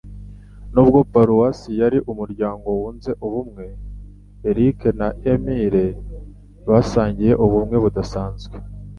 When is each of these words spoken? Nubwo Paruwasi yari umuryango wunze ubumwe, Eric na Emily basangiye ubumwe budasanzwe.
Nubwo 0.73 0.99
Paruwasi 1.11 1.69
yari 1.81 1.97
umuryango 2.11 2.67
wunze 2.79 3.11
ubumwe, 3.25 3.65
Eric 4.49 4.79
na 4.99 5.07
Emily 5.31 5.85
basangiye 6.69 7.33
ubumwe 7.45 7.75
budasanzwe. 7.83 8.55